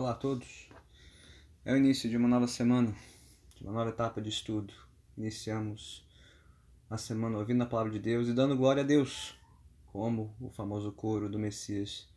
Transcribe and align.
Olá 0.00 0.12
a 0.12 0.14
todos. 0.14 0.70
É 1.62 1.74
o 1.74 1.76
início 1.76 2.08
de 2.08 2.16
uma 2.16 2.26
nova 2.26 2.48
semana, 2.48 2.96
de 3.54 3.64
uma 3.64 3.74
nova 3.74 3.90
etapa 3.90 4.18
de 4.18 4.30
estudo. 4.30 4.72
Iniciamos 5.14 6.08
a 6.88 6.96
semana 6.96 7.36
ouvindo 7.36 7.62
a 7.64 7.66
palavra 7.66 7.92
de 7.92 7.98
Deus 7.98 8.26
e 8.26 8.32
dando 8.32 8.56
glória 8.56 8.82
a 8.82 8.86
Deus, 8.86 9.34
como 9.92 10.34
o 10.40 10.48
famoso 10.48 10.90
coro 10.90 11.28
do 11.28 11.38
Messias 11.38 12.08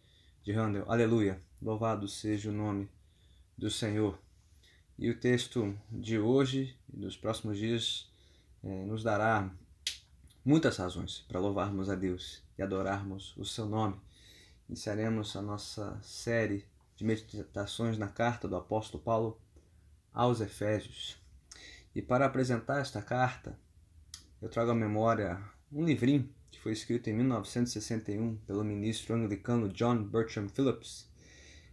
de 0.46 0.54
Handel. 0.54 0.90
Aleluia! 0.90 1.42
Louvado 1.62 2.08
seja 2.08 2.52
o 2.52 2.54
nome 2.54 2.90
do 3.58 3.70
Senhor. 3.70 4.18
E 4.98 5.10
o 5.10 5.20
texto 5.20 5.78
de 5.92 6.18
hoje 6.18 6.78
e 6.94 6.96
dos 6.96 7.18
próximos 7.18 7.58
dias 7.58 8.10
é, 8.64 8.86
nos 8.86 9.04
dará 9.04 9.54
muitas 10.46 10.78
razões 10.78 11.26
para 11.28 11.38
louvarmos 11.38 11.90
a 11.90 11.96
Deus 11.96 12.42
e 12.58 12.64
adorarmos 12.64 13.36
o 13.36 13.44
seu 13.44 13.66
nome. 13.66 14.00
Iniciaremos 14.70 15.36
a 15.36 15.42
nossa 15.42 16.00
série 16.02 16.72
de 16.96 17.04
meditações 17.04 17.98
na 17.98 18.08
carta 18.08 18.48
do 18.48 18.56
apóstolo 18.56 19.04
Paulo 19.04 19.42
aos 20.14 20.42
Efésios. 20.42 21.18
E 21.96 22.02
para 22.02 22.26
apresentar 22.26 22.82
esta 22.82 23.02
carta, 23.02 23.58
eu 24.42 24.50
trago 24.50 24.72
à 24.72 24.76
memória 24.76 25.42
um 25.72 25.84
livrinho 25.86 26.30
que 26.52 26.60
foi 26.60 26.72
escrito 26.72 27.10
em 27.10 27.14
1961 27.14 28.38
pelo 28.46 28.64
ministro 28.64 29.16
anglicano 29.16 29.70
John 29.70 30.04
Bertram 30.04 30.48
Phillips. 30.48 31.10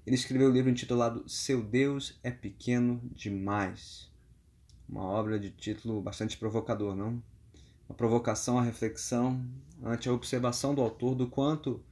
Ele 0.07 0.17
escreveu 0.17 0.49
o 0.49 0.51
um 0.51 0.55
livro 0.55 0.71
intitulado 0.71 1.29
Seu 1.29 1.63
Deus 1.63 2.19
é 2.23 2.31
Pequeno 2.31 3.01
Demais. 3.13 4.11
Uma 4.89 5.05
obra 5.05 5.39
de 5.39 5.51
título 5.51 6.01
bastante 6.01 6.37
provocador, 6.39 6.97
não? 6.97 7.23
Uma 7.89 7.95
provocação 7.95 8.59
à 8.59 8.63
reflexão 8.63 9.45
ante 9.83 10.09
a 10.09 10.13
observação 10.13 10.75
do 10.75 10.81
autor 10.81 11.15
do 11.15 11.29
quanto 11.29 11.85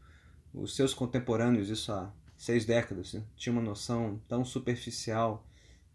os 0.52 0.74
seus 0.74 0.94
contemporâneos, 0.94 1.68
isso 1.68 1.92
há 1.92 2.12
seis 2.39 2.64
décadas, 2.64 3.12
né? 3.12 3.25
tinha 3.36 3.53
uma 3.53 3.61
noção 3.61 4.22
tão 4.28 4.44
superficial, 4.44 5.44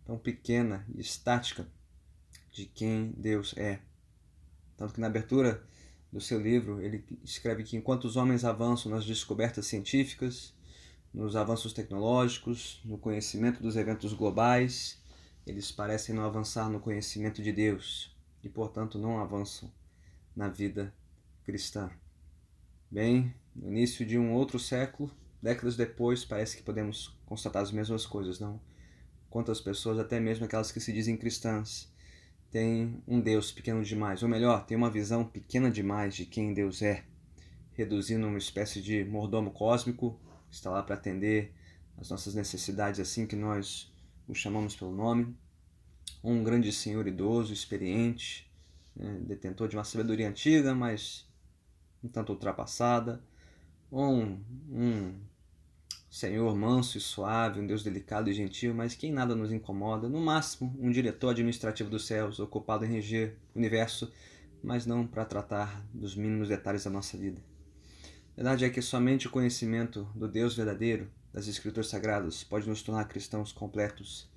tão 0.06 0.18
pequena 0.18 0.86
e 0.94 1.00
estática 1.00 1.66
de 2.52 2.66
quem 2.66 3.14
Deus 3.18 3.56
é. 3.58 3.80
Tanto 4.78 4.94
que 4.94 5.00
na 5.00 5.08
abertura 5.08 5.66
do 6.12 6.20
seu 6.20 6.40
livro 6.40 6.82
ele 6.82 7.04
escreve 7.24 7.64
que 7.64 7.78
enquanto 7.78 8.04
os 8.04 8.18
homens 8.18 8.44
avançam 8.44 8.92
nas 8.92 9.06
descobertas 9.06 9.66
científicas, 9.66 10.54
nos 11.14 11.36
avanços 11.36 11.72
tecnológicos, 11.72 12.82
no 12.84 12.98
conhecimento 12.98 13.62
dos 13.62 13.78
eventos 13.78 14.14
globais, 14.14 15.02
eles 15.48 15.72
parecem 15.72 16.14
não 16.14 16.24
avançar 16.26 16.70
no 16.70 16.80
conhecimento 16.80 17.42
de 17.42 17.54
Deus 17.54 18.16
e, 18.44 18.50
portanto, 18.50 19.00
não 19.00 19.20
avançam 19.20 19.72
na 20.36 20.50
vida 20.50 20.94
cristã. 21.46 21.90
Bem, 22.92 23.34
no 23.56 23.70
início 23.70 24.06
de 24.06 24.18
um 24.18 24.34
outro 24.34 24.60
século, 24.60 25.10
décadas 25.44 25.76
depois, 25.76 26.24
parece 26.24 26.56
que 26.56 26.64
podemos 26.64 27.14
constatar 27.26 27.62
as 27.62 27.70
mesmas 27.70 28.06
coisas, 28.06 28.40
não? 28.40 28.62
Quantas 29.30 29.60
pessoas, 29.60 30.00
até 30.00 30.18
mesmo 30.18 30.46
aquelas 30.46 30.72
que 30.72 30.80
se 30.80 30.94
dizem 30.94 31.18
cristãs, 31.18 31.92
têm 32.50 33.04
um 33.06 33.20
Deus 33.20 33.52
pequeno 33.52 33.84
demais, 33.84 34.24
ou 34.24 34.30
melhor, 34.30 34.66
têm 34.66 34.78
uma 34.78 34.90
visão 34.90 35.26
pequena 35.26 35.70
demais 35.70 36.16
de 36.16 36.26
quem 36.26 36.54
Deus 36.54 36.82
é, 36.82 37.04
reduzindo 37.74 38.26
uma 38.26 38.38
espécie 38.38 38.82
de 38.82 39.04
mordomo 39.04 39.52
cósmico 39.52 40.18
que 40.50 40.56
está 40.56 40.70
lá 40.70 40.82
para 40.82 40.96
atender 40.96 41.54
as 41.98 42.10
nossas 42.10 42.34
necessidades 42.36 43.02
assim 43.02 43.28
que 43.28 43.36
nós 43.36 43.92
o 44.26 44.34
chamamos 44.34 44.78
pelo 44.78 44.96
nome, 44.96 45.36
um 46.24 46.42
grande 46.42 46.72
senhor 46.72 47.06
idoso, 47.06 47.52
experiente, 47.52 48.50
né, 48.96 49.20
detentor 49.26 49.68
de 49.68 49.76
uma 49.76 49.84
sabedoria 49.84 50.30
antiga, 50.30 50.74
mas 50.74 51.28
um 52.02 52.08
tanto 52.08 52.32
ultrapassada, 52.32 53.22
um, 53.92 54.40
um 54.72 55.20
Senhor 56.14 56.56
manso 56.56 56.96
e 56.96 57.02
suave, 57.02 57.60
um 57.60 57.66
Deus 57.66 57.84
delicado 57.84 58.30
e 58.30 58.34
gentil, 58.34 58.72
mas 58.72 58.94
que 58.94 59.08
em 59.08 59.12
nada 59.12 59.34
nos 59.34 59.52
incomoda, 59.52 60.08
no 60.08 60.22
máximo 60.22 60.72
um 60.80 60.92
diretor 60.92 61.30
administrativo 61.30 61.90
dos 61.90 62.06
céus, 62.06 62.40
ocupado 62.40 62.86
em 62.86 62.88
reger 62.88 63.36
o 63.52 63.58
universo, 63.58 64.14
mas 64.62 64.86
não 64.86 65.08
para 65.08 65.26
tratar 65.26 65.84
dos 65.92 66.16
mínimos 66.16 66.50
detalhes 66.50 66.84
da 66.84 66.92
nossa 66.92 67.18
vida. 67.18 67.42
A 68.34 68.36
verdade 68.36 68.64
é 68.64 68.70
que 68.70 68.80
somente 68.80 69.26
o 69.26 69.32
conhecimento 69.32 70.08
do 70.14 70.28
Deus 70.28 70.56
verdadeiro, 70.56 71.10
das 71.34 71.48
Escrituras 71.48 71.88
Sagradas, 71.88 72.44
pode 72.44 72.70
nos 72.70 72.84
tornar 72.84 73.06
cristãos 73.06 73.52
completos 73.52 74.30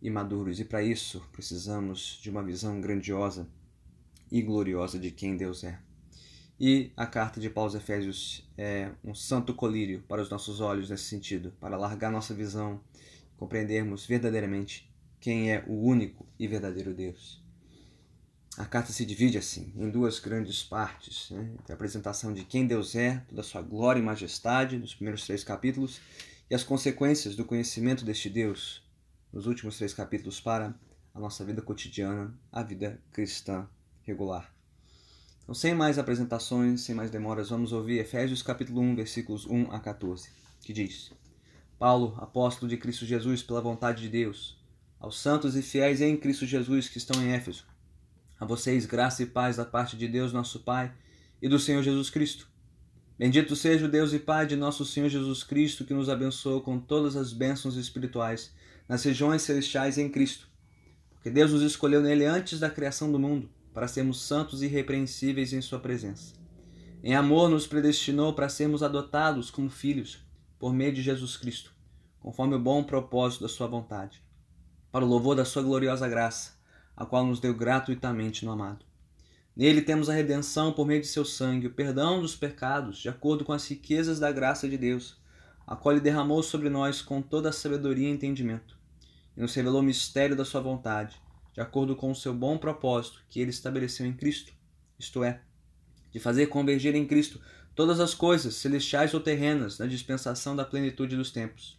e 0.00 0.08
maduros, 0.08 0.60
e 0.60 0.64
para 0.64 0.80
isso 0.80 1.28
precisamos 1.32 2.20
de 2.22 2.30
uma 2.30 2.44
visão 2.44 2.80
grandiosa 2.80 3.48
e 4.30 4.40
gloriosa 4.40 4.96
de 4.96 5.10
quem 5.10 5.36
Deus 5.36 5.64
é. 5.64 5.76
E 6.58 6.92
a 6.96 7.04
carta 7.04 7.40
de 7.40 7.50
Paulo 7.50 7.68
aos 7.68 7.74
Efésios 7.74 8.48
é 8.56 8.92
um 9.02 9.14
santo 9.14 9.52
colírio 9.54 10.04
para 10.06 10.22
os 10.22 10.30
nossos 10.30 10.60
olhos 10.60 10.88
nesse 10.88 11.04
sentido, 11.04 11.52
para 11.60 11.74
alargar 11.74 12.12
nossa 12.12 12.32
visão, 12.32 12.80
compreendermos 13.36 14.06
verdadeiramente 14.06 14.88
quem 15.20 15.50
é 15.50 15.64
o 15.66 15.72
único 15.72 16.24
e 16.38 16.46
verdadeiro 16.46 16.94
Deus. 16.94 17.42
A 18.56 18.64
carta 18.64 18.92
se 18.92 19.04
divide 19.04 19.36
assim 19.36 19.72
em 19.76 19.90
duas 19.90 20.20
grandes 20.20 20.62
partes: 20.62 21.30
né? 21.30 21.56
a 21.68 21.72
apresentação 21.72 22.32
de 22.32 22.44
quem 22.44 22.68
Deus 22.68 22.94
é, 22.94 23.18
toda 23.28 23.40
a 23.40 23.44
sua 23.44 23.60
glória 23.60 23.98
e 23.98 24.02
majestade, 24.02 24.78
nos 24.78 24.94
primeiros 24.94 25.26
três 25.26 25.42
capítulos, 25.42 26.00
e 26.48 26.54
as 26.54 26.62
consequências 26.62 27.34
do 27.34 27.44
conhecimento 27.44 28.04
deste 28.04 28.30
Deus, 28.30 28.88
nos 29.32 29.48
últimos 29.48 29.76
três 29.76 29.92
capítulos, 29.92 30.40
para 30.40 30.72
a 31.12 31.18
nossa 31.18 31.44
vida 31.44 31.60
cotidiana, 31.60 32.32
a 32.52 32.62
vida 32.62 33.02
cristã 33.10 33.68
regular. 34.02 34.53
Então, 35.44 35.54
sem 35.54 35.74
mais 35.74 35.98
apresentações, 35.98 36.80
sem 36.80 36.94
mais 36.94 37.10
demoras, 37.10 37.50
vamos 37.50 37.70
ouvir 37.70 37.98
Efésios 37.98 38.42
capítulo 38.42 38.80
1, 38.80 38.96
versículos 38.96 39.44
1 39.44 39.72
a 39.72 39.78
14, 39.78 40.30
que 40.62 40.72
diz: 40.72 41.12
Paulo, 41.78 42.16
apóstolo 42.16 42.66
de 42.66 42.78
Cristo 42.78 43.04
Jesus 43.04 43.42
pela 43.42 43.60
vontade 43.60 44.00
de 44.00 44.08
Deus, 44.08 44.56
aos 44.98 45.20
santos 45.20 45.54
e 45.54 45.60
fiéis 45.60 46.00
em 46.00 46.16
Cristo 46.16 46.46
Jesus 46.46 46.88
que 46.88 46.96
estão 46.96 47.22
em 47.22 47.32
Éfeso, 47.32 47.66
a 48.40 48.46
vocês 48.46 48.86
graça 48.86 49.22
e 49.22 49.26
paz 49.26 49.56
da 49.56 49.66
parte 49.66 49.98
de 49.98 50.08
Deus, 50.08 50.32
nosso 50.32 50.60
Pai, 50.60 50.90
e 51.42 51.48
do 51.48 51.58
Senhor 51.58 51.82
Jesus 51.82 52.08
Cristo. 52.08 52.48
Bendito 53.18 53.54
seja 53.54 53.84
o 53.84 53.88
Deus 53.88 54.14
e 54.14 54.18
Pai 54.18 54.46
de 54.46 54.56
nosso 54.56 54.82
Senhor 54.86 55.10
Jesus 55.10 55.44
Cristo, 55.44 55.84
que 55.84 55.92
nos 55.92 56.08
abençoou 56.08 56.62
com 56.62 56.80
todas 56.80 57.16
as 57.16 57.34
bênçãos 57.34 57.76
espirituais 57.76 58.50
nas 58.88 59.04
regiões 59.04 59.42
celestiais 59.42 59.98
em 59.98 60.08
Cristo, 60.08 60.48
porque 61.10 61.28
Deus 61.28 61.52
nos 61.52 61.60
escolheu 61.60 62.00
nele 62.00 62.24
antes 62.24 62.58
da 62.58 62.70
criação 62.70 63.12
do 63.12 63.18
mundo 63.18 63.50
para 63.74 63.88
sermos 63.88 64.22
santos 64.22 64.62
e 64.62 64.66
irrepreensíveis 64.66 65.52
em 65.52 65.60
Sua 65.60 65.80
presença. 65.80 66.32
Em 67.02 67.14
amor, 67.14 67.50
nos 67.50 67.66
predestinou 67.66 68.32
para 68.32 68.48
sermos 68.48 68.82
adotados 68.82 69.50
como 69.50 69.68
filhos 69.68 70.24
por 70.58 70.72
meio 70.72 70.92
de 70.92 71.02
Jesus 71.02 71.36
Cristo, 71.36 71.74
conforme 72.20 72.54
o 72.54 72.60
bom 72.60 72.84
propósito 72.84 73.42
da 73.42 73.48
Sua 73.48 73.66
vontade, 73.66 74.22
para 74.90 75.04
o 75.04 75.08
louvor 75.08 75.34
da 75.34 75.44
Sua 75.44 75.62
gloriosa 75.62 76.08
graça, 76.08 76.54
a 76.96 77.04
qual 77.04 77.26
nos 77.26 77.40
deu 77.40 77.52
gratuitamente 77.52 78.44
no 78.44 78.52
amado. 78.52 78.86
Nele 79.56 79.82
temos 79.82 80.08
a 80.08 80.14
redenção 80.14 80.72
por 80.72 80.86
meio 80.86 81.00
de 81.00 81.06
seu 81.08 81.24
sangue, 81.24 81.66
o 81.66 81.74
perdão 81.74 82.22
dos 82.22 82.34
pecados, 82.34 82.98
de 82.98 83.08
acordo 83.08 83.44
com 83.44 83.52
as 83.52 83.68
riquezas 83.68 84.18
da 84.18 84.32
graça 84.32 84.68
de 84.68 84.78
Deus, 84.78 85.16
a 85.66 85.74
qual 85.74 85.92
ele 85.92 86.00
derramou 86.00 86.42
sobre 86.42 86.68
nós 86.68 87.02
com 87.02 87.20
toda 87.20 87.48
a 87.48 87.52
sabedoria 87.52 88.08
e 88.08 88.12
entendimento, 88.12 88.76
e 89.36 89.40
nos 89.40 89.54
revelou 89.54 89.80
o 89.80 89.84
mistério 89.84 90.36
da 90.36 90.44
sua 90.44 90.60
vontade, 90.60 91.20
de 91.54 91.60
acordo 91.60 91.94
com 91.94 92.10
o 92.10 92.14
seu 92.14 92.34
bom 92.34 92.58
propósito 92.58 93.22
que 93.30 93.40
ele 93.40 93.50
estabeleceu 93.50 94.04
em 94.04 94.12
Cristo, 94.12 94.52
isto 94.98 95.22
é, 95.22 95.40
de 96.10 96.18
fazer 96.18 96.48
convergir 96.48 96.96
em 96.96 97.06
Cristo 97.06 97.40
todas 97.76 98.00
as 98.00 98.12
coisas, 98.12 98.56
celestiais 98.56 99.14
ou 99.14 99.20
terrenas, 99.20 99.78
na 99.78 99.86
dispensação 99.86 100.56
da 100.56 100.64
plenitude 100.64 101.16
dos 101.16 101.30
tempos. 101.30 101.78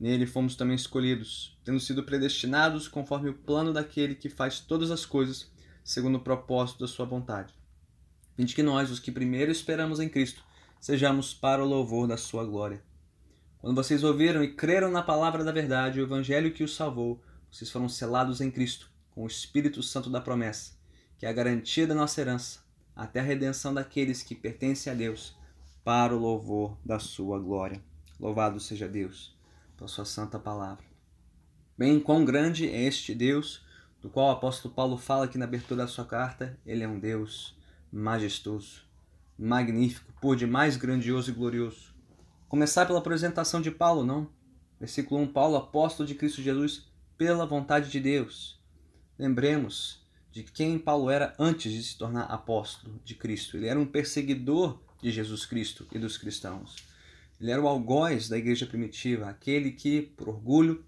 Nele 0.00 0.26
fomos 0.26 0.56
também 0.56 0.74
escolhidos, 0.74 1.56
tendo 1.64 1.78
sido 1.78 2.02
predestinados 2.02 2.88
conforme 2.88 3.28
o 3.28 3.34
plano 3.34 3.72
daquele 3.72 4.14
que 4.14 4.28
faz 4.28 4.58
todas 4.60 4.90
as 4.90 5.04
coisas 5.04 5.52
segundo 5.84 6.16
o 6.16 6.20
propósito 6.20 6.80
da 6.80 6.88
sua 6.88 7.04
vontade. 7.04 7.54
Vinde 8.36 8.54
que 8.54 8.62
nós, 8.62 8.90
os 8.90 8.98
que 8.98 9.12
primeiro 9.12 9.52
esperamos 9.52 10.00
em 10.00 10.08
Cristo, 10.08 10.42
sejamos 10.80 11.34
para 11.34 11.62
o 11.62 11.68
louvor 11.68 12.08
da 12.08 12.16
sua 12.16 12.44
glória. 12.44 12.82
Quando 13.58 13.76
vocês 13.76 14.02
ouviram 14.02 14.42
e 14.42 14.54
creram 14.54 14.90
na 14.90 15.02
palavra 15.02 15.44
da 15.44 15.52
verdade, 15.52 16.00
o 16.00 16.02
evangelho 16.02 16.52
que 16.52 16.64
os 16.64 16.74
salvou, 16.74 17.22
vocês 17.50 17.70
foram 17.70 17.88
selados 17.88 18.40
em 18.40 18.50
Cristo 18.50 18.93
com 19.14 19.22
o 19.22 19.28
Espírito 19.28 19.82
Santo 19.82 20.10
da 20.10 20.20
promessa, 20.20 20.72
que 21.16 21.24
é 21.24 21.28
a 21.28 21.32
garantia 21.32 21.86
da 21.86 21.94
nossa 21.94 22.20
herança, 22.20 22.60
até 22.96 23.20
a 23.20 23.22
redenção 23.22 23.72
daqueles 23.72 24.22
que 24.22 24.34
pertencem 24.34 24.92
a 24.92 24.96
Deus, 24.96 25.36
para 25.84 26.16
o 26.16 26.18
louvor 26.18 26.76
da 26.84 26.98
sua 26.98 27.38
glória. 27.38 27.80
Louvado 28.18 28.58
seja 28.58 28.88
Deus, 28.88 29.36
pela 29.76 29.88
sua 29.88 30.04
santa 30.04 30.38
palavra. 30.38 30.84
Bem, 31.76 32.00
quão 32.00 32.24
grande 32.24 32.68
é 32.68 32.82
este 32.82 33.14
Deus, 33.14 33.64
do 34.00 34.08
qual 34.08 34.28
o 34.28 34.32
apóstolo 34.32 34.74
Paulo 34.74 34.96
fala 34.96 35.26
aqui 35.26 35.38
na 35.38 35.44
abertura 35.44 35.82
da 35.82 35.88
sua 35.88 36.04
carta, 36.04 36.58
ele 36.64 36.82
é 36.82 36.88
um 36.88 36.98
Deus 36.98 37.56
majestoso, 37.92 38.82
magnífico, 39.38 40.12
por 40.20 40.36
demais 40.36 40.76
grandioso 40.76 41.30
e 41.30 41.34
glorioso. 41.34 41.94
Começar 42.48 42.86
pela 42.86 42.98
apresentação 42.98 43.60
de 43.60 43.70
Paulo, 43.70 44.04
não? 44.04 44.28
Versículo 44.78 45.20
1, 45.22 45.32
Paulo, 45.32 45.56
apóstolo 45.56 46.06
de 46.06 46.14
Cristo 46.14 46.42
Jesus, 46.42 46.86
pela 47.16 47.46
vontade 47.46 47.90
de 47.90 48.00
Deus. 48.00 48.60
Lembremos 49.18 50.02
de 50.32 50.42
quem 50.42 50.78
Paulo 50.78 51.08
era 51.08 51.34
antes 51.38 51.72
de 51.72 51.82
se 51.82 51.96
tornar 51.96 52.24
apóstolo 52.24 53.00
de 53.04 53.14
Cristo. 53.14 53.56
Ele 53.56 53.68
era 53.68 53.78
um 53.78 53.86
perseguidor 53.86 54.82
de 55.00 55.12
Jesus 55.12 55.46
Cristo 55.46 55.86
e 55.92 55.98
dos 55.98 56.18
cristãos. 56.18 56.76
Ele 57.40 57.52
era 57.52 57.62
o 57.62 57.68
algoz 57.68 58.28
da 58.28 58.36
igreja 58.36 58.66
primitiva, 58.66 59.28
aquele 59.28 59.70
que, 59.70 60.02
por 60.02 60.28
orgulho 60.28 60.84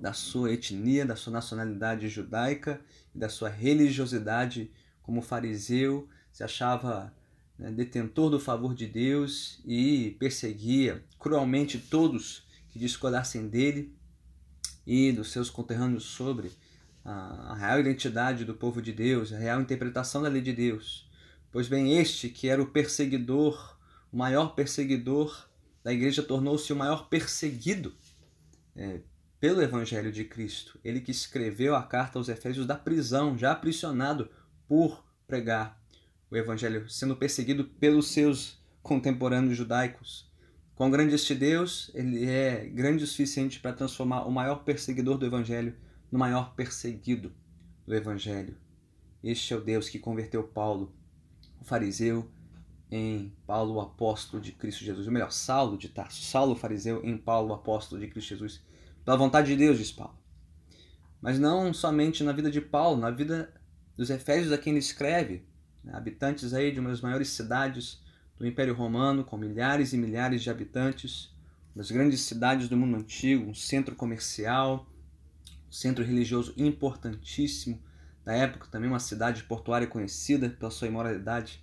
da 0.00 0.12
sua 0.12 0.52
etnia, 0.52 1.06
da 1.06 1.16
sua 1.16 1.32
nacionalidade 1.32 2.08
judaica 2.08 2.80
e 3.14 3.18
da 3.18 3.30
sua 3.30 3.48
religiosidade 3.48 4.70
como 5.02 5.22
fariseu, 5.22 6.06
se 6.30 6.44
achava 6.44 7.14
né, 7.58 7.70
detentor 7.70 8.28
do 8.28 8.40
favor 8.40 8.74
de 8.74 8.86
Deus 8.86 9.60
e 9.64 10.16
perseguia 10.18 11.02
cruelmente 11.18 11.78
todos 11.78 12.46
que 12.68 12.78
discordassem 12.78 13.48
dele 13.48 13.94
e 14.86 15.12
dos 15.12 15.30
seus 15.30 15.48
conterrâneos 15.48 16.04
sobre 16.04 16.52
a, 17.04 17.54
real 17.54 17.80
identidade 17.80 18.44
do 18.44 18.54
povo 18.54 18.80
de 18.80 18.92
Deus, 18.92 19.32
a 19.32 19.36
real 19.36 19.60
interpretação 19.60 20.22
da 20.22 20.28
lei 20.28 20.40
de 20.40 20.52
Deus. 20.52 21.08
Pois 21.52 21.68
bem, 21.68 21.98
este 21.98 22.28
que 22.28 22.48
era 22.48 22.62
o 22.62 22.66
perseguidor, 22.66 23.78
o 24.10 24.16
maior 24.16 24.54
perseguidor 24.54 25.48
da 25.82 25.92
igreja, 25.92 26.22
tornou-se 26.22 26.72
o 26.72 26.76
maior 26.76 27.08
perseguido 27.08 27.94
é, 28.74 29.00
pelo 29.38 29.62
Evangelho 29.62 30.10
de 30.10 30.24
Cristo. 30.24 30.78
Ele 30.82 31.00
que 31.00 31.10
escreveu 31.10 31.76
a 31.76 31.82
carta 31.82 32.18
aos 32.18 32.28
Efésios 32.28 32.66
da 32.66 32.74
prisão, 32.74 33.36
já 33.36 33.52
aprisionado 33.52 34.30
por 34.66 35.04
pregar 35.26 35.78
o 36.30 36.36
Evangelho, 36.36 36.88
sendo 36.88 37.14
perseguido 37.14 37.64
pelos 37.64 38.08
seus 38.08 38.58
contemporâneos 38.82 39.56
judaicos. 39.56 40.32
Quão 40.74 40.90
grande 40.90 41.14
este 41.14 41.34
Deus, 41.34 41.90
ele 41.94 42.24
é 42.24 42.66
grande 42.66 43.04
o 43.04 43.06
suficiente 43.06 43.60
para 43.60 43.72
transformar 43.72 44.24
o 44.24 44.32
maior 44.32 44.64
perseguidor 44.64 45.18
do 45.18 45.26
Evangelho 45.26 45.74
no 46.14 46.20
maior 46.20 46.54
perseguido 46.54 47.32
do 47.84 47.92
Evangelho. 47.92 48.56
Este 49.20 49.52
é 49.52 49.56
o 49.56 49.60
Deus 49.60 49.88
que 49.88 49.98
converteu 49.98 50.44
Paulo, 50.44 50.94
o 51.60 51.64
fariseu, 51.64 52.30
em 52.88 53.34
Paulo, 53.44 53.74
o 53.74 53.80
apóstolo 53.80 54.40
de 54.40 54.52
Cristo 54.52 54.84
Jesus. 54.84 55.08
Ou 55.08 55.12
melhor, 55.12 55.32
Saulo 55.32 55.76
de 55.76 55.88
Tarso. 55.88 56.22
Saulo, 56.22 56.52
o 56.52 56.56
fariseu, 56.56 57.04
em 57.04 57.18
Paulo, 57.18 57.48
o 57.50 57.52
apóstolo 57.52 58.00
de 58.00 58.06
Cristo 58.06 58.28
Jesus. 58.28 58.62
Pela 59.04 59.16
vontade 59.16 59.48
de 59.48 59.56
Deus, 59.56 59.76
diz 59.76 59.90
Paulo. 59.90 60.16
Mas 61.20 61.40
não 61.40 61.74
somente 61.74 62.22
na 62.22 62.30
vida 62.30 62.48
de 62.48 62.60
Paulo, 62.60 63.00
na 63.00 63.10
vida 63.10 63.52
dos 63.96 64.08
Efésios 64.08 64.52
a 64.52 64.58
quem 64.58 64.70
ele 64.70 64.78
escreve, 64.78 65.44
né? 65.82 65.94
habitantes 65.96 66.54
aí 66.54 66.70
de 66.70 66.78
uma 66.78 66.90
das 66.90 67.00
maiores 67.00 67.30
cidades 67.30 68.00
do 68.38 68.46
Império 68.46 68.72
Romano, 68.72 69.24
com 69.24 69.36
milhares 69.36 69.92
e 69.92 69.98
milhares 69.98 70.44
de 70.44 70.50
habitantes, 70.50 71.34
das 71.74 71.90
grandes 71.90 72.20
cidades 72.20 72.68
do 72.68 72.76
mundo 72.76 72.98
antigo, 72.98 73.50
um 73.50 73.54
centro 73.54 73.96
comercial, 73.96 74.88
centro 75.74 76.04
religioso 76.04 76.54
importantíssimo 76.56 77.82
da 78.24 78.32
época, 78.32 78.68
também 78.70 78.88
uma 78.88 79.00
cidade 79.00 79.42
portuária 79.42 79.86
conhecida 79.86 80.48
pela 80.48 80.70
sua 80.70 80.88
imoralidade 80.88 81.62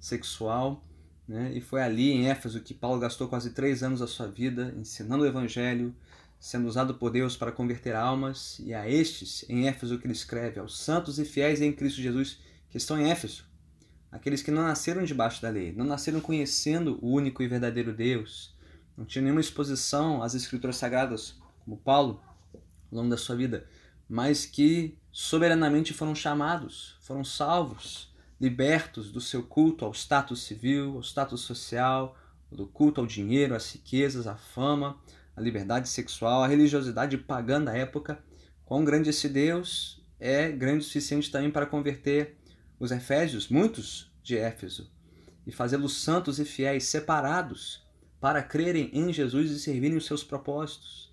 sexual. 0.00 0.84
Né? 1.26 1.52
E 1.54 1.60
foi 1.60 1.82
ali 1.82 2.10
em 2.10 2.28
Éfeso 2.28 2.60
que 2.60 2.72
Paulo 2.72 3.00
gastou 3.00 3.28
quase 3.28 3.50
três 3.50 3.82
anos 3.82 4.00
da 4.00 4.06
sua 4.06 4.26
vida 4.28 4.74
ensinando 4.78 5.24
o 5.24 5.26
Evangelho, 5.26 5.94
sendo 6.40 6.68
usado 6.68 6.94
por 6.94 7.10
Deus 7.10 7.36
para 7.36 7.52
converter 7.52 7.94
almas, 7.94 8.58
e 8.60 8.72
a 8.72 8.88
estes, 8.88 9.44
em 9.48 9.66
Éfeso, 9.66 9.98
que 9.98 10.06
ele 10.06 10.14
escreve, 10.14 10.60
aos 10.60 10.78
santos 10.78 11.18
e 11.18 11.24
fiéis 11.24 11.60
em 11.60 11.72
Cristo 11.72 12.00
Jesus 12.00 12.38
que 12.70 12.76
estão 12.78 12.98
em 12.98 13.10
Éfeso, 13.10 13.44
aqueles 14.12 14.42
que 14.42 14.50
não 14.50 14.62
nasceram 14.62 15.02
debaixo 15.04 15.42
da 15.42 15.50
lei, 15.50 15.72
não 15.72 15.84
nasceram 15.84 16.20
conhecendo 16.20 16.98
o 17.02 17.10
único 17.10 17.42
e 17.42 17.48
verdadeiro 17.48 17.92
Deus, 17.92 18.54
não 18.96 19.04
tinham 19.04 19.24
nenhuma 19.24 19.40
exposição 19.40 20.22
às 20.22 20.34
Escrituras 20.34 20.76
Sagradas, 20.76 21.34
como 21.64 21.76
Paulo, 21.76 22.22
ao 22.90 22.98
longo 22.98 23.10
da 23.10 23.16
sua 23.16 23.36
vida, 23.36 23.66
mas 24.08 24.46
que 24.46 24.96
soberanamente 25.12 25.92
foram 25.92 26.14
chamados, 26.14 26.96
foram 27.00 27.24
salvos, 27.24 28.14
libertos 28.40 29.10
do 29.10 29.20
seu 29.20 29.42
culto 29.42 29.84
ao 29.84 29.92
status 29.92 30.42
civil, 30.42 30.94
ao 30.94 31.02
status 31.02 31.40
social, 31.40 32.16
do 32.50 32.66
culto 32.66 33.00
ao 33.00 33.06
dinheiro, 33.06 33.54
às 33.54 33.72
riquezas, 33.72 34.26
à 34.26 34.36
fama, 34.36 34.98
à 35.36 35.40
liberdade 35.40 35.88
sexual, 35.88 36.42
à 36.42 36.46
religiosidade 36.46 37.18
pagã 37.18 37.62
da 37.62 37.76
época. 37.76 38.22
Quão 38.64 38.84
grande 38.84 39.10
esse 39.10 39.28
Deus 39.28 40.02
é 40.20 40.50
grande 40.50 40.78
o 40.78 40.86
suficiente 40.86 41.30
também 41.30 41.50
para 41.50 41.66
converter 41.66 42.38
os 42.78 42.90
Efésios, 42.90 43.48
muitos 43.48 44.10
de 44.22 44.36
Éfeso, 44.36 44.90
e 45.46 45.52
fazê-los 45.52 46.02
santos 46.02 46.38
e 46.38 46.44
fiéis, 46.44 46.84
separados, 46.84 47.82
para 48.20 48.42
crerem 48.42 48.90
em 48.92 49.12
Jesus 49.12 49.50
e 49.50 49.58
servirem 49.58 49.96
os 49.96 50.06
seus 50.06 50.24
propósitos. 50.24 51.07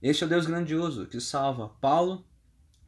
Este 0.00 0.22
é 0.22 0.26
o 0.26 0.30
Deus 0.30 0.46
grandioso 0.46 1.06
que 1.06 1.20
salva 1.20 1.68
Paulo, 1.80 2.24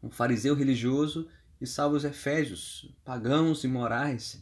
um 0.01 0.11
fariseu 0.11 0.55
religioso, 0.55 1.29
e 1.61 1.67
salva 1.67 1.97
os 1.97 2.05
Efésios, 2.05 2.89
pagãos 3.05 3.65
e 3.65 3.69
morais, 3.69 4.41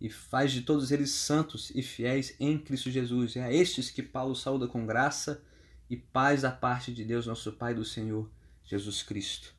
e 0.00 0.10
faz 0.10 0.52
de 0.52 0.62
todos 0.62 0.90
eles 0.90 1.10
santos 1.10 1.70
e 1.70 1.82
fiéis 1.82 2.34
em 2.40 2.58
Cristo 2.58 2.90
Jesus. 2.90 3.36
É 3.36 3.44
a 3.44 3.52
estes 3.52 3.90
que 3.90 4.02
Paulo 4.02 4.34
saúda 4.34 4.66
com 4.66 4.84
graça 4.84 5.42
e 5.88 5.96
paz 5.96 6.42
da 6.42 6.50
parte 6.50 6.92
de 6.92 7.04
Deus, 7.04 7.26
nosso 7.26 7.52
Pai 7.52 7.72
do 7.72 7.84
Senhor 7.84 8.28
Jesus 8.64 9.02
Cristo. 9.02 9.54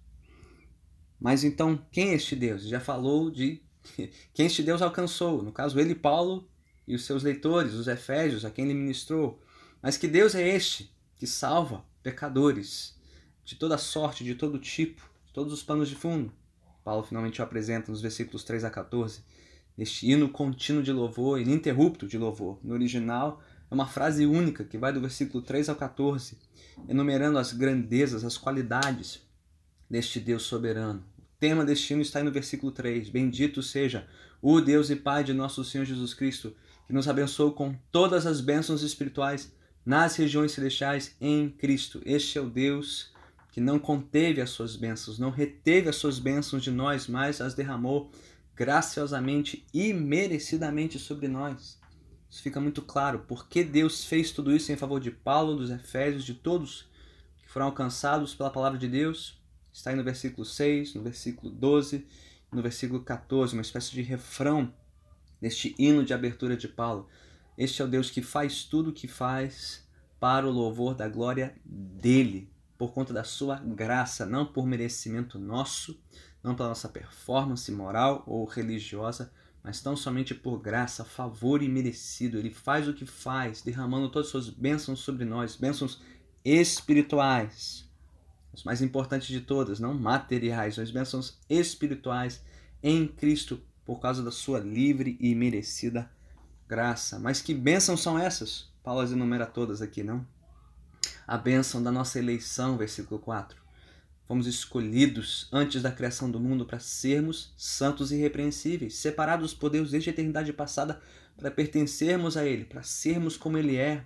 Mas 1.20 1.44
então, 1.44 1.78
quem 1.92 2.10
é 2.10 2.16
este 2.16 2.36
Deus? 2.36 2.64
Já 2.64 2.80
falou 2.80 3.32
de 3.32 3.62
quem 4.34 4.46
este 4.46 4.62
Deus 4.64 4.82
alcançou, 4.82 5.42
no 5.42 5.52
caso 5.52 5.80
ele, 5.80 5.96
Paulo 5.96 6.50
e 6.86 6.94
os 6.94 7.06
seus 7.06 7.24
leitores, 7.24 7.74
os 7.74 7.88
Efésios, 7.88 8.44
a 8.44 8.52
quem 8.52 8.66
ele 8.66 8.74
ministrou. 8.74 9.42
Mas 9.82 9.96
que 9.96 10.08
Deus 10.08 10.36
é 10.36 10.48
este 10.48 10.94
que 11.16 11.26
salva 11.26 11.89
pecadores 12.04 12.98
de 13.44 13.56
toda 13.56 13.78
sorte, 13.78 14.24
de 14.24 14.36
todo 14.36 14.60
tipo, 14.60 15.02
de 15.26 15.34
todos 15.34 15.52
os 15.52 15.64
panos 15.64 15.90
de 15.90 15.96
fundo. 15.96 16.32
Paulo 16.84 17.04
finalmente 17.04 17.42
o 17.42 17.44
apresenta 17.44 17.92
nos 17.92 18.02
versículos 18.02 18.44
3 18.44 18.64
a 18.64 18.70
14, 18.70 19.22
este 19.78 20.12
hino 20.12 20.30
contínuo 20.30 20.84
de 20.84 20.92
louvor, 20.92 21.40
ininterrupto 21.40 22.08
de 22.08 22.18
louvor. 22.18 22.60
No 22.64 22.74
original, 22.74 23.42
é 23.70 23.74
uma 23.74 23.88
frase 23.88 24.26
única 24.26 24.64
que 24.64 24.78
vai 24.78 24.92
do 24.92 25.00
versículo 25.00 25.44
3 25.44 25.70
ao 25.70 25.76
14, 25.76 26.38
enumerando 26.88 27.38
as 27.38 27.54
grandezas, 27.54 28.24
as 28.24 28.38
qualidades 28.38 29.22
deste 29.90 30.20
Deus 30.20 30.44
soberano. 30.44 31.04
O 31.18 31.24
tema 31.40 31.64
deste 31.64 31.94
hino 31.94 32.02
está 32.02 32.20
aí 32.20 32.26
no 32.26 32.32
versículo 32.32 32.72
3. 32.72 33.10
Bendito 33.10 33.64
seja 33.64 34.08
o 34.42 34.60
Deus 34.60 34.90
e 34.90 34.96
Pai 34.96 35.24
de 35.24 35.34
nosso 35.34 35.64
Senhor 35.64 35.86
Jesus 35.86 36.14
Cristo, 36.14 36.54
que 36.88 36.94
nos 36.94 37.08
abençoou 37.08 37.54
com 37.54 37.76
todas 37.92 38.26
as 38.26 38.42
bênçãos 38.42 38.82
espirituais 38.82 39.52
nas 39.86 40.16
regiões 40.16 40.52
celestiais 40.52 41.16
em 41.20 41.50
Cristo. 41.50 42.02
Este 42.06 42.38
é 42.38 42.42
o 42.42 42.50
Deus 42.50 43.12
que 43.52 43.60
não 43.60 43.80
conteve 43.80 44.42
as 44.42 44.52
suas 44.52 44.76
bênçãos, 44.76 45.18
não 45.18 45.32
reteve 45.32 45.90
as 45.90 45.96
suas 45.96 46.20
bênçãos 46.20 46.64
de 46.64 46.72
nós, 46.72 47.08
mas 47.08 47.42
as 47.42 47.54
derramou 47.54 48.12
graciosamente 48.56 49.66
e 49.74 49.94
merecidamente 49.94 51.00
sobre 51.00 51.28
nós. 51.28 51.80
Isso 52.30 52.44
fica 52.44 52.60
muito 52.62 52.82
claro, 52.82 53.26
porque 53.28 53.64
Deus 53.64 54.04
fez 54.06 54.32
tudo 54.32 54.56
isso 54.56 54.72
em 54.72 54.78
favor 54.78 55.00
de 55.00 55.10
Paulo, 55.10 55.56
dos 55.56 55.72
Efésios, 55.72 56.24
de 56.24 56.36
todos 56.36 56.88
que 57.42 57.50
foram 57.50 57.66
alcançados 57.66 58.36
pela 58.36 58.52
palavra 58.52 58.78
de 58.78 58.88
Deus. 58.88 59.42
Está 59.74 59.90
aí 59.90 59.96
no 59.96 60.04
versículo 60.04 60.46
6, 60.46 60.94
no 60.94 61.02
versículo 61.02 61.52
12, 61.52 62.06
no 62.52 62.62
versículo 62.62 63.02
14, 63.02 63.54
uma 63.54 63.62
espécie 63.62 63.92
de 63.92 64.02
refrão 64.02 64.72
deste 65.42 65.74
hino 65.80 66.04
de 66.04 66.14
abertura 66.14 66.56
de 66.56 66.68
Paulo. 66.68 67.08
Este 67.60 67.82
é 67.82 67.86
o 67.86 67.90
Deus 67.90 68.10
que 68.10 68.22
faz 68.22 68.64
tudo 68.64 68.92
o 68.92 68.94
que 68.94 69.06
faz 69.06 69.86
para 70.18 70.48
o 70.48 70.50
louvor 70.50 70.96
da 70.96 71.10
glória 71.10 71.54
dele, 71.66 72.50
por 72.78 72.94
conta 72.94 73.12
da 73.12 73.26
sua 73.26 73.58
graça, 73.60 74.26
não 74.26 74.46
por 74.46 74.66
merecimento 74.66 75.38
nosso, 75.38 76.02
não 76.42 76.56
pela 76.56 76.70
nossa 76.70 76.88
performance 76.88 77.70
moral 77.70 78.24
ou 78.26 78.46
religiosa, 78.46 79.34
mas 79.62 79.82
tão 79.82 79.98
somente 79.98 80.34
por 80.34 80.62
graça, 80.62 81.04
favor 81.04 81.62
e 81.62 81.68
merecido. 81.68 82.38
Ele 82.38 82.50
faz 82.50 82.88
o 82.88 82.94
que 82.94 83.06
faz, 83.06 83.62
derramando 83.62 84.08
todas 84.08 84.28
as 84.28 84.32
suas 84.32 84.50
bênçãos 84.50 85.02
sobre 85.02 85.26
nós, 85.26 85.58
bênçãos 85.58 86.02
espirituais. 86.46 87.86
As 88.54 88.64
mais 88.64 88.82
importantes 88.82 89.28
de 89.28 89.42
todas, 89.42 89.82
não 89.82 89.94
materiais, 89.94 90.78
mas 90.78 90.92
bênçãos 90.92 91.38
espirituais 91.50 92.42
em 92.82 93.06
Cristo, 93.06 93.62
por 93.84 94.00
causa 94.00 94.24
da 94.24 94.32
sua 94.32 94.60
livre 94.60 95.18
e 95.20 95.36
merecida 95.36 96.10
graça. 96.70 97.20
Mas 97.20 97.42
que 97.42 97.54
bênçãos 97.54 98.02
são 98.02 98.18
essas? 98.18 98.70
Paulo 98.82 99.02
as 99.02 99.12
enumera 99.12 99.46
todas 99.46 99.82
aqui, 99.82 100.04
não? 100.04 100.26
a 101.30 101.38
bênção 101.38 101.84
da 101.84 101.92
nossa 101.92 102.18
eleição, 102.18 102.76
versículo 102.76 103.20
4. 103.20 103.56
Fomos 104.28 104.48
escolhidos 104.48 105.48
antes 105.52 105.84
da 105.84 105.92
criação 105.92 106.30
do 106.32 106.40
mundo 106.40 106.66
para 106.66 106.80
sermos 106.80 107.54
santos 107.56 108.12
e 108.12 108.16
irrepreensíveis, 108.16 108.96
separados 108.96 109.54
por 109.54 109.70
Deus 109.70 109.92
desde 109.92 110.10
a 110.10 110.14
eternidade 110.14 110.52
passada 110.52 111.00
para 111.38 111.52
pertencermos 111.52 112.36
a 112.36 112.48
Ele, 112.48 112.66
para 112.66 112.82
sermos 112.82 113.38
como 113.38 113.60
Ele 113.60 113.76
é. 113.76 114.04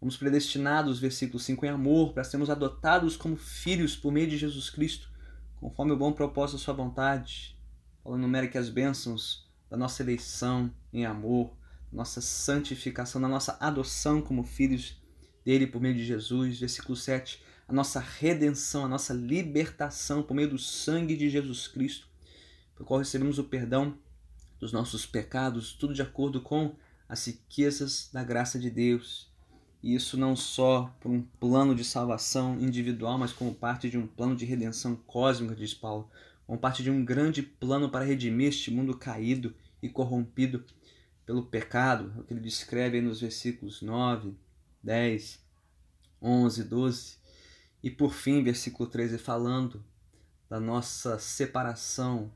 Fomos 0.00 0.16
predestinados, 0.16 0.98
versículo 0.98 1.38
5, 1.38 1.64
em 1.64 1.68
amor, 1.68 2.12
para 2.12 2.24
sermos 2.24 2.50
adotados 2.50 3.16
como 3.16 3.36
filhos 3.36 3.94
por 3.94 4.10
meio 4.10 4.28
de 4.28 4.36
Jesus 4.36 4.68
Cristo, 4.68 5.08
conforme 5.60 5.92
o 5.92 5.96
bom 5.96 6.12
propósito 6.12 6.58
da 6.58 6.64
Sua 6.64 6.74
vontade. 6.74 7.56
Paulo 8.02 8.18
enumera 8.18 8.48
que 8.48 8.58
as 8.58 8.68
bênçãos 8.68 9.48
da 9.70 9.76
nossa 9.76 10.02
eleição 10.02 10.74
em 10.92 11.06
amor, 11.06 11.56
nossa 11.92 12.20
santificação, 12.20 13.20
da 13.20 13.28
nossa 13.28 13.56
adoção 13.60 14.22
como 14.22 14.42
filhos 14.42 14.96
dele 15.44 15.66
por 15.66 15.80
meio 15.80 15.94
de 15.94 16.04
Jesus. 16.04 16.58
Versículo 16.58 16.96
7. 16.96 17.42
A 17.68 17.72
nossa 17.72 18.00
redenção, 18.00 18.84
a 18.84 18.88
nossa 18.88 19.12
libertação 19.12 20.22
por 20.22 20.34
meio 20.34 20.50
do 20.50 20.58
sangue 20.58 21.16
de 21.16 21.28
Jesus 21.30 21.68
Cristo, 21.68 22.06
por 22.74 22.86
qual 22.86 22.98
recebemos 22.98 23.38
o 23.38 23.44
perdão 23.44 23.96
dos 24.58 24.72
nossos 24.72 25.06
pecados, 25.06 25.72
tudo 25.72 25.94
de 25.94 26.02
acordo 26.02 26.40
com 26.40 26.74
as 27.08 27.26
riquezas 27.26 28.08
da 28.12 28.24
graça 28.24 28.58
de 28.58 28.70
Deus. 28.70 29.30
E 29.82 29.94
isso 29.94 30.16
não 30.16 30.36
só 30.36 30.94
por 31.00 31.10
um 31.10 31.22
plano 31.40 31.74
de 31.74 31.84
salvação 31.84 32.58
individual, 32.60 33.18
mas 33.18 33.32
como 33.32 33.54
parte 33.54 33.90
de 33.90 33.98
um 33.98 34.06
plano 34.06 34.36
de 34.36 34.44
redenção 34.44 34.94
cósmica, 34.94 35.54
diz 35.54 35.74
Paulo, 35.74 36.08
como 36.46 36.58
parte 36.58 36.82
de 36.82 36.90
um 36.90 37.04
grande 37.04 37.42
plano 37.42 37.88
para 37.88 38.04
redimir 38.04 38.48
este 38.48 38.70
mundo 38.70 38.96
caído 38.96 39.54
e 39.82 39.88
corrompido 39.88 40.64
pelo 41.24 41.46
pecado, 41.46 42.12
o 42.18 42.24
que 42.24 42.32
ele 42.32 42.40
descreve 42.40 43.00
nos 43.00 43.20
versículos 43.20 43.82
9, 43.82 44.34
10, 44.82 45.40
11, 46.20 46.64
12. 46.64 47.16
E 47.82 47.90
por 47.90 48.12
fim, 48.12 48.42
versículo 48.42 48.88
13, 48.88 49.18
falando 49.18 49.84
da 50.48 50.60
nossa 50.60 51.18
separação 51.18 52.30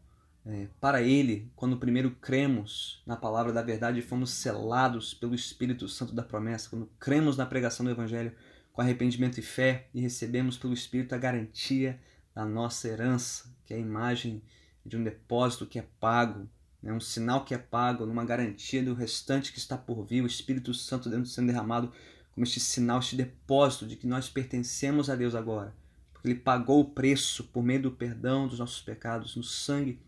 é, 0.47 0.69
para 0.81 1.03
Ele, 1.03 1.51
quando 1.57 1.77
primeiro 1.77 2.13
cremos 2.13 3.03
na 3.05 3.17
palavra 3.17 3.53
da 3.53 3.63
verdade 3.63 3.99
e 3.99 4.03
fomos 4.03 4.31
selados 4.31 5.13
pelo 5.13 5.35
Espírito 5.35 5.89
Santo 5.89 6.15
da 6.15 6.23
promessa, 6.23 6.71
quando 6.71 6.89
cremos 6.99 7.37
na 7.37 7.45
pregação 7.45 7.85
do 7.85 7.91
Evangelho 7.91 8.33
com 8.73 8.81
arrependimento 8.81 9.39
e 9.39 9.43
fé 9.43 9.89
e 9.93 10.01
recebemos 10.01 10.57
pelo 10.57 10.73
Espírito 10.73 11.15
a 11.15 11.19
garantia 11.19 12.01
da 12.35 12.45
nossa 12.45 12.87
herança, 12.87 13.53
que 13.65 13.75
é 13.75 13.77
a 13.77 13.81
imagem 13.81 14.43
de 14.85 14.97
um 14.97 15.03
depósito 15.03 15.67
que 15.67 15.79
é 15.79 15.87
pago, 15.99 16.49
né, 16.87 16.93
um 16.93 17.01
sinal 17.01 17.45
que 17.45 17.53
é 17.53 17.59
pago, 17.59 18.07
numa 18.07 18.25
garantia 18.25 18.81
do 18.81 18.95
restante 18.95 19.53
que 19.53 19.59
está 19.59 19.77
por 19.77 20.05
vir, 20.05 20.23
o 20.23 20.27
Espírito 20.27 20.73
Santo 20.73 21.11
dentro 21.11 21.27
sendo 21.27 21.49
derramado 21.49 21.93
como 22.33 22.45
este 22.45 22.61
sinal, 22.61 23.01
este 23.01 23.17
depósito 23.17 23.89
de 23.89 23.97
que 23.97 24.07
nós 24.07 24.29
pertencemos 24.29 25.11
a 25.11 25.17
Deus 25.17 25.35
agora, 25.35 25.75
porque 26.13 26.29
Ele 26.29 26.39
pagou 26.39 26.81
o 26.81 26.91
preço 26.91 27.43
por 27.45 27.65
meio 27.65 27.83
do 27.83 27.91
perdão 27.91 28.47
dos 28.47 28.61
nossos 28.61 28.81
pecados, 28.81 29.35
no 29.35 29.43
sangue 29.43 29.99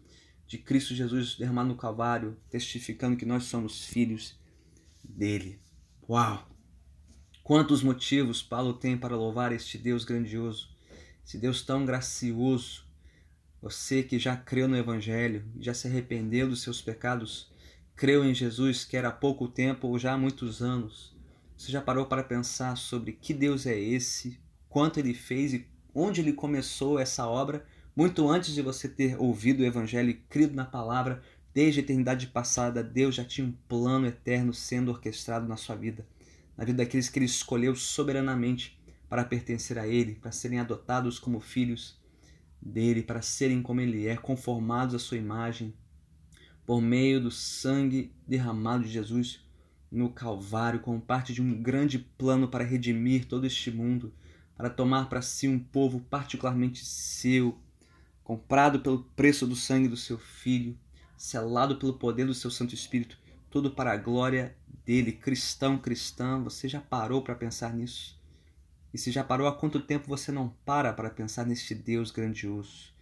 de 0.46 0.56
Cristo 0.56 0.94
Jesus 0.94 1.34
derramado 1.34 1.70
no 1.70 1.76
Calvário, 1.76 2.36
testificando 2.48 3.16
que 3.16 3.26
nós 3.26 3.44
somos 3.44 3.84
filhos 3.84 4.38
dele. 5.02 5.58
Uau! 6.08 6.48
Quantos 7.42 7.82
motivos 7.82 8.40
Paulo 8.40 8.74
tem 8.74 8.96
para 8.96 9.16
louvar 9.16 9.50
este 9.52 9.76
Deus 9.76 10.04
grandioso, 10.04 10.70
esse 11.26 11.38
Deus 11.38 11.62
tão 11.62 11.84
gracioso. 11.84 12.86
Você 13.60 14.04
que 14.04 14.20
já 14.20 14.36
creu 14.36 14.68
no 14.68 14.76
Evangelho, 14.76 15.44
já 15.58 15.74
se 15.74 15.88
arrependeu 15.88 16.48
dos 16.48 16.62
seus 16.62 16.80
pecados, 16.80 17.50
creu 17.96 18.24
em 18.24 18.32
Jesus, 18.32 18.84
quer 18.84 19.04
há 19.04 19.10
pouco 19.10 19.48
tempo 19.48 19.88
ou 19.88 19.98
já 19.98 20.12
há 20.12 20.18
muitos 20.18 20.62
anos. 20.62 21.16
Você 21.56 21.72
já 21.72 21.82
parou 21.82 22.06
para 22.06 22.22
pensar 22.22 22.76
sobre 22.76 23.10
que 23.10 23.34
Deus 23.34 23.66
é 23.66 23.76
esse, 23.76 24.38
quanto 24.68 25.00
ele 25.00 25.12
fez 25.12 25.52
e 25.52 25.66
onde 25.92 26.20
ele 26.20 26.32
começou 26.32 27.00
essa 27.00 27.26
obra? 27.26 27.66
Muito 27.96 28.28
antes 28.28 28.54
de 28.54 28.62
você 28.62 28.88
ter 28.88 29.20
ouvido 29.20 29.60
o 29.60 29.66
Evangelho 29.66 30.10
e 30.10 30.14
crido 30.14 30.54
na 30.54 30.64
palavra, 30.64 31.20
desde 31.52 31.80
a 31.80 31.82
eternidade 31.82 32.28
passada, 32.28 32.80
Deus 32.80 33.16
já 33.16 33.24
tinha 33.24 33.44
um 33.44 33.52
plano 33.66 34.06
eterno 34.06 34.54
sendo 34.54 34.92
orquestrado 34.92 35.48
na 35.48 35.56
sua 35.56 35.74
vida, 35.74 36.06
na 36.56 36.64
vida 36.64 36.84
daqueles 36.84 37.08
que 37.08 37.18
Ele 37.18 37.26
escolheu 37.26 37.74
soberanamente 37.74 38.78
para 39.08 39.24
pertencer 39.24 39.80
a 39.80 39.88
Ele, 39.88 40.14
para 40.14 40.30
serem 40.30 40.60
adotados 40.60 41.18
como 41.18 41.40
filhos 41.40 41.98
dele, 42.60 43.02
para 43.02 43.22
serem 43.22 43.62
como 43.62 43.80
Ele 43.80 44.06
é, 44.06 44.16
conformados 44.16 44.94
à 44.94 44.98
sua 44.98 45.16
imagem, 45.16 45.74
por 46.66 46.80
meio 46.80 47.20
do 47.20 47.30
sangue 47.30 48.12
derramado 48.26 48.84
de 48.84 48.90
Jesus 48.90 49.40
no 49.90 50.10
Calvário, 50.10 50.80
como 50.80 51.00
parte 51.00 51.32
de 51.32 51.40
um 51.40 51.62
grande 51.62 51.98
plano 51.98 52.48
para 52.48 52.64
redimir 52.64 53.24
todo 53.24 53.46
este 53.46 53.70
mundo, 53.70 54.12
para 54.56 54.68
tomar 54.68 55.08
para 55.08 55.22
si 55.22 55.48
um 55.48 55.58
povo 55.58 56.00
particularmente 56.00 56.84
seu 56.84 57.58
comprado 58.22 58.80
pelo 58.80 59.04
preço 59.16 59.46
do 59.46 59.56
sangue 59.56 59.88
do 59.88 59.96
seu 59.96 60.18
Filho, 60.18 60.78
selado 61.16 61.76
pelo 61.76 61.94
poder 61.94 62.26
do 62.26 62.34
seu 62.34 62.50
Santo 62.50 62.74
Espírito, 62.74 63.16
tudo 63.48 63.70
para 63.70 63.92
a 63.92 63.96
glória 63.96 64.54
dele. 64.84 65.12
Cristão, 65.12 65.78
cristã, 65.78 66.42
você 66.42 66.68
já 66.68 66.80
parou 66.80 67.22
para 67.22 67.34
pensar 67.34 67.72
nisso? 67.72 68.17
E 68.92 68.98
se 68.98 69.10
já 69.10 69.22
parou, 69.22 69.46
há 69.46 69.54
quanto 69.54 69.80
tempo 69.80 70.08
você 70.08 70.32
não 70.32 70.48
para 70.64 70.92
para 70.92 71.10
pensar 71.10 71.44
neste 71.44 71.74
Deus 71.74 72.10
grandioso? 72.10 72.94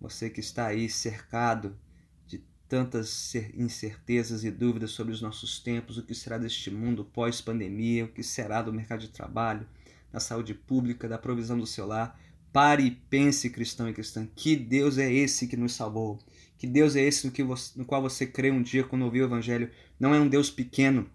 Você 0.00 0.28
que 0.28 0.40
está 0.40 0.66
aí 0.66 0.88
cercado 0.88 1.78
de 2.26 2.44
tantas 2.68 3.34
incertezas 3.54 4.44
e 4.44 4.50
dúvidas 4.50 4.90
sobre 4.90 5.14
os 5.14 5.22
nossos 5.22 5.60
tempos, 5.60 5.96
o 5.96 6.02
que 6.02 6.14
será 6.14 6.36
deste 6.36 6.70
mundo 6.70 7.04
pós-pandemia, 7.04 8.04
o 8.04 8.08
que 8.08 8.22
será 8.22 8.60
do 8.60 8.72
mercado 8.72 9.00
de 9.00 9.08
trabalho, 9.08 9.66
da 10.12 10.20
saúde 10.20 10.52
pública, 10.52 11.08
da 11.08 11.16
provisão 11.16 11.58
do 11.58 11.66
seu 11.66 11.86
lar. 11.86 12.20
Pare 12.52 12.84
e 12.84 12.90
pense, 12.90 13.50
cristão 13.50 13.88
e 13.88 13.94
cristã, 13.94 14.28
que 14.36 14.54
Deus 14.54 14.98
é 14.98 15.10
esse 15.10 15.48
que 15.48 15.56
nos 15.56 15.72
salvou. 15.72 16.18
Que 16.58 16.66
Deus 16.66 16.94
é 16.94 17.00
esse 17.00 17.26
no, 17.26 17.32
que 17.32 17.42
você, 17.42 17.76
no 17.76 17.84
qual 17.84 18.00
você 18.00 18.26
crê 18.26 18.50
um 18.50 18.62
dia 18.62 18.84
quando 18.84 19.02
ouviu 19.02 19.24
o 19.24 19.28
Evangelho. 19.28 19.70
Não 19.98 20.14
é 20.14 20.20
um 20.20 20.28
Deus 20.28 20.50
pequeno, 20.50 21.10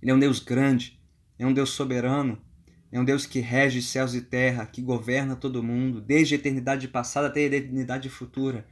ele 0.00 0.12
é 0.12 0.14
um 0.14 0.18
Deus 0.18 0.38
grande, 0.38 0.98
é 1.38 1.46
um 1.46 1.52
Deus 1.52 1.70
soberano, 1.70 2.40
é 2.92 3.00
um 3.00 3.04
Deus 3.04 3.24
que 3.24 3.40
rege 3.40 3.80
céus 3.80 4.14
e 4.14 4.20
terra, 4.20 4.66
que 4.66 4.82
governa 4.82 5.34
todo 5.34 5.62
mundo, 5.62 5.98
desde 5.98 6.34
a 6.34 6.38
eternidade 6.38 6.86
passada 6.88 7.28
até 7.28 7.40
a 7.40 7.44
eternidade 7.44 8.10
futura. 8.10 8.66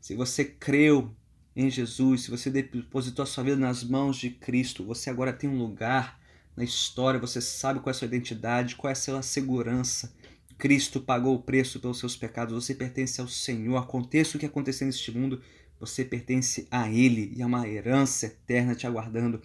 Se 0.00 0.14
você 0.14 0.46
creu 0.46 1.14
em 1.54 1.68
Jesus, 1.68 2.22
se 2.22 2.30
você 2.30 2.50
depositou 2.50 3.22
a 3.22 3.26
sua 3.26 3.44
vida 3.44 3.56
nas 3.56 3.84
mãos 3.84 4.16
de 4.16 4.30
Cristo, 4.30 4.82
você 4.82 5.10
agora 5.10 5.30
tem 5.32 5.50
um 5.50 5.58
lugar 5.58 6.18
na 6.56 6.64
história, 6.64 7.20
você 7.20 7.38
sabe 7.38 7.80
qual 7.80 7.90
é 7.90 7.94
a 7.94 7.98
sua 7.98 8.06
identidade, 8.06 8.76
qual 8.76 8.88
é 8.88 8.92
a 8.92 8.96
sua 8.96 9.20
segurança. 9.20 10.10
Cristo 10.56 10.98
pagou 10.98 11.34
o 11.34 11.42
preço 11.42 11.78
pelos 11.78 11.98
seus 11.98 12.16
pecados, 12.16 12.54
você 12.54 12.74
pertence 12.74 13.20
ao 13.20 13.28
Senhor. 13.28 13.76
Aconteça 13.76 14.36
o 14.38 14.40
que 14.40 14.46
acontecer 14.46 14.86
neste 14.86 15.10
mundo, 15.10 15.42
você 15.78 16.02
pertence 16.02 16.66
a 16.70 16.90
Ele 16.90 17.30
e 17.36 17.42
há 17.42 17.46
uma 17.46 17.68
herança 17.68 18.24
eterna 18.24 18.74
te 18.74 18.86
aguardando 18.86 19.42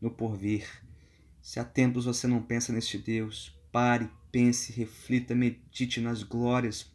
no 0.00 0.10
porvir. 0.10 0.66
Se 1.42 1.60
há 1.60 1.64
tempos 1.64 2.06
você 2.06 2.26
não 2.26 2.40
pensa 2.40 2.72
neste 2.72 2.96
Deus, 2.96 3.54
pare, 3.74 4.08
pense, 4.30 4.72
reflita, 4.72 5.34
medite 5.34 6.00
nas 6.00 6.22
glórias 6.22 6.88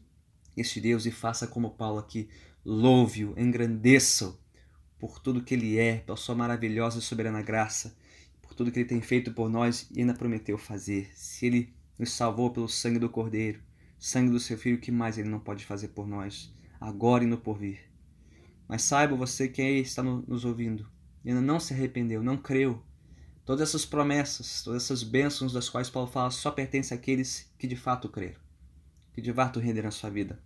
deste 0.56 0.80
Deus 0.80 1.06
e 1.06 1.12
faça 1.12 1.46
como 1.46 1.72
Paulo 1.72 2.00
aqui, 2.00 2.30
louve-o, 2.64 3.38
engrandeça-o 3.38 4.40
por 4.98 5.20
tudo 5.20 5.44
que 5.44 5.54
Ele 5.54 5.78
é, 5.78 5.98
pela 5.98 6.16
sua 6.16 6.36
maravilhosa 6.36 7.00
e 7.00 7.02
soberana 7.02 7.42
graça, 7.42 7.98
por 8.42 8.54
tudo 8.54 8.72
que 8.72 8.80
Ele 8.80 8.88
tem 8.88 9.02
feito 9.02 9.34
por 9.34 9.50
nós 9.50 9.90
e 9.92 10.00
ainda 10.00 10.14
prometeu 10.14 10.58
fazer. 10.58 11.12
Se 11.16 11.48
Ele 11.48 11.74
nos 11.98 12.14
salvou 12.14 12.50
pelo 12.50 12.70
sangue 12.70 12.98
do 12.98 13.10
Cordeiro, 13.10 13.60
sangue 13.98 14.32
do 14.32 14.40
seu 14.40 14.58
Filho, 14.58 14.80
que 14.80 14.90
mais 14.90 15.18
Ele 15.18 15.28
não 15.28 15.42
pode 15.42 15.66
fazer 15.66 15.90
por 15.90 16.08
nós, 16.08 16.50
agora 16.80 17.26
e 17.26 17.28
no 17.28 17.38
porvir. 17.38 17.82
Mas 18.70 18.84
saiba 18.84 19.18
você 19.18 19.50
que 19.50 19.62
aí 19.62 19.82
está 19.82 20.02
nos 20.02 20.46
ouvindo 20.46 20.90
e 21.26 21.30
ainda 21.30 21.42
não 21.42 21.60
se 21.60 21.74
arrependeu, 21.74 22.24
não 22.24 22.38
creu. 22.38 22.82
Todas 23.50 23.68
essas 23.68 23.84
promessas, 23.84 24.62
todas 24.62 24.84
essas 24.84 25.02
bênçãos 25.02 25.52
das 25.52 25.68
quais 25.68 25.90
Paulo 25.90 26.08
fala 26.08 26.30
só 26.30 26.52
pertencem 26.52 26.96
àqueles 26.96 27.52
que 27.58 27.66
de 27.66 27.76
fato 27.76 28.08
creram, 28.08 28.40
que 29.12 29.20
de 29.20 29.34
fato 29.34 29.60
renderam 29.60 29.90
a 29.90 29.92
sua 29.92 30.12
vida 30.12 30.40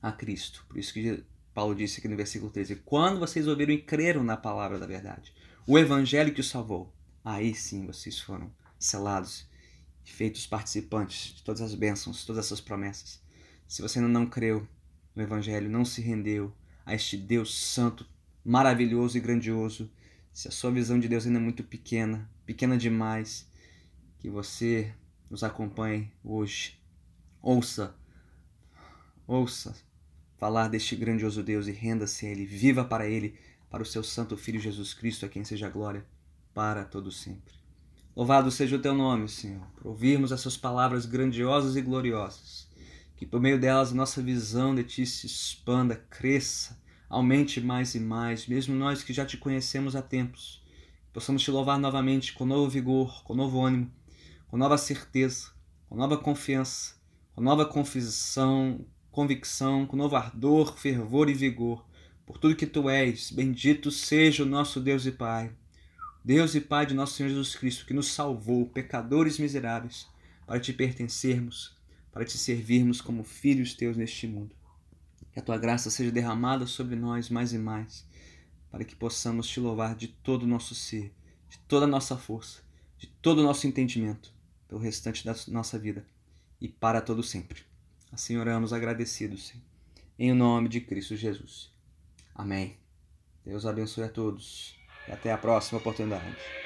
a 0.00 0.10
Cristo. 0.10 0.64
Por 0.66 0.78
isso 0.78 0.94
que 0.94 1.22
Paulo 1.52 1.74
disse 1.74 1.98
aqui 1.98 2.08
no 2.08 2.16
versículo 2.16 2.50
13: 2.50 2.76
Quando 2.76 3.20
vocês 3.20 3.46
ouviram 3.46 3.74
e 3.74 3.82
creram 3.82 4.24
na 4.24 4.38
palavra 4.38 4.78
da 4.78 4.86
verdade, 4.86 5.34
o 5.66 5.78
evangelho 5.78 6.32
que 6.32 6.40
os 6.40 6.48
salvou, 6.48 6.90
aí 7.22 7.54
sim 7.54 7.84
vocês 7.84 8.18
foram 8.18 8.50
selados 8.78 9.46
feitos 10.02 10.46
participantes 10.46 11.34
de 11.34 11.42
todas 11.42 11.60
as 11.60 11.74
bênçãos, 11.74 12.24
todas 12.24 12.46
essas 12.46 12.58
promessas. 12.58 13.20
Se 13.68 13.82
você 13.82 13.98
ainda 13.98 14.10
não 14.10 14.24
creu 14.24 14.66
no 15.14 15.22
Evangelho, 15.22 15.68
não 15.68 15.84
se 15.84 16.00
rendeu 16.00 16.56
a 16.86 16.94
este 16.94 17.18
Deus 17.18 17.54
santo, 17.54 18.06
maravilhoso 18.42 19.18
e 19.18 19.20
grandioso, 19.20 19.90
se 20.32 20.48
a 20.48 20.50
sua 20.50 20.70
visão 20.70 20.98
de 20.98 21.08
Deus 21.08 21.26
ainda 21.26 21.38
é 21.38 21.42
muito 21.42 21.62
pequena, 21.64 22.30
pequena 22.46 22.76
demais, 22.76 23.48
que 24.18 24.28
você 24.28 24.92
nos 25.30 25.42
acompanhe 25.42 26.10
hoje. 26.22 26.78
Ouça, 27.42 27.94
ouça 29.26 29.74
falar 30.40 30.68
deste 30.68 30.96
grandioso 30.96 31.42
Deus 31.42 31.66
e 31.66 31.70
renda-se 31.70 32.26
a 32.26 32.30
Ele, 32.30 32.46
viva 32.46 32.82
para 32.82 33.06
Ele, 33.06 33.38
para 33.68 33.82
o 33.82 33.86
seu 33.86 34.02
Santo 34.02 34.38
Filho 34.38 34.58
Jesus 34.58 34.94
Cristo, 34.94 35.26
a 35.26 35.28
quem 35.28 35.44
seja 35.44 35.68
glória 35.68 36.04
para 36.54 36.82
todo 36.82 37.12
sempre. 37.12 37.54
Louvado 38.16 38.50
seja 38.50 38.76
o 38.76 38.80
teu 38.80 38.94
nome, 38.94 39.28
Senhor, 39.28 39.64
por 39.76 39.88
ouvirmos 39.88 40.32
essas 40.32 40.56
palavras 40.56 41.04
grandiosas 41.04 41.76
e 41.76 41.82
gloriosas. 41.82 42.68
Que 43.16 43.26
por 43.26 43.38
meio 43.38 43.60
delas 43.60 43.92
a 43.92 43.94
nossa 43.94 44.22
visão 44.22 44.74
de 44.74 44.82
ti 44.82 45.06
se 45.06 45.26
expanda, 45.26 45.94
cresça, 45.94 46.80
aumente 47.10 47.60
mais 47.60 47.94
e 47.94 48.00
mais, 48.00 48.46
mesmo 48.46 48.74
nós 48.74 49.02
que 49.02 49.12
já 49.12 49.26
te 49.26 49.36
conhecemos 49.36 49.94
há 49.94 50.00
tempos. 50.00 50.62
Possamos 51.12 51.42
te 51.42 51.50
louvar 51.50 51.78
novamente 51.78 52.32
com 52.32 52.46
novo 52.46 52.70
vigor, 52.70 53.24
com 53.24 53.34
novo 53.34 53.60
ânimo, 53.62 53.90
com 54.48 54.56
nova 54.56 54.78
certeza, 54.78 55.50
com 55.88 55.96
nova 55.96 56.16
confiança, 56.16 56.94
com 57.34 57.42
nova 57.42 57.66
confissão, 57.66 58.86
convicção, 59.10 59.84
com 59.84 59.96
novo 59.96 60.14
ardor, 60.14 60.78
fervor 60.78 61.28
e 61.28 61.34
vigor. 61.34 61.84
Por 62.24 62.38
tudo 62.38 62.54
que 62.54 62.66
tu 62.66 62.88
és, 62.88 63.32
bendito 63.32 63.90
seja 63.90 64.44
o 64.44 64.46
nosso 64.46 64.80
Deus 64.80 65.04
e 65.04 65.10
Pai 65.10 65.52
Deus 66.22 66.54
e 66.54 66.60
Pai 66.60 66.84
de 66.84 66.92
nosso 66.92 67.14
Senhor 67.14 67.30
Jesus 67.30 67.56
Cristo, 67.56 67.86
que 67.86 67.94
nos 67.94 68.08
salvou, 68.08 68.66
pecadores 68.66 69.38
miseráveis, 69.38 70.06
para 70.46 70.60
te 70.60 70.70
pertencermos, 70.70 71.74
para 72.12 72.26
te 72.26 72.36
servirmos 72.36 73.00
como 73.00 73.24
filhos 73.24 73.72
teus 73.72 73.96
neste 73.96 74.26
mundo. 74.26 74.54
Que 75.32 75.38
a 75.38 75.42
tua 75.42 75.58
graça 75.58 75.90
seja 75.90 76.10
derramada 76.10 76.66
sobre 76.66 76.96
nós 76.96 77.30
mais 77.30 77.52
e 77.52 77.58
mais, 77.58 78.06
para 78.70 78.84
que 78.84 78.96
possamos 78.96 79.46
te 79.46 79.60
louvar 79.60 79.94
de 79.94 80.08
todo 80.08 80.42
o 80.42 80.46
nosso 80.46 80.74
ser, 80.74 81.12
de 81.48 81.58
toda 81.60 81.84
a 81.84 81.88
nossa 81.88 82.16
força, 82.16 82.62
de 82.98 83.06
todo 83.06 83.38
o 83.38 83.42
nosso 83.42 83.66
entendimento, 83.66 84.32
pelo 84.68 84.80
restante 84.80 85.24
da 85.24 85.34
nossa 85.48 85.78
vida 85.78 86.04
e 86.60 86.68
para 86.68 87.00
todo 87.00 87.22
sempre. 87.22 87.62
Assim 88.12 88.36
oramos 88.36 88.72
agradecidos, 88.72 89.48
Senhor. 89.48 89.64
Em 90.18 90.34
nome 90.34 90.68
de 90.68 90.80
Cristo 90.80 91.16
Jesus. 91.16 91.72
Amém. 92.34 92.76
Deus 93.44 93.64
abençoe 93.64 94.04
a 94.04 94.08
todos 94.08 94.78
e 95.08 95.12
até 95.12 95.32
a 95.32 95.38
próxima 95.38 95.78
oportunidade. 95.78 96.59